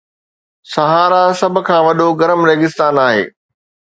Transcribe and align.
صحارا 0.73 1.23
سڀ 1.39 1.55
کان 1.67 1.81
وڏو 1.85 2.07
گرم 2.19 2.39
ريگستان 2.49 2.95
آهي 3.05 3.23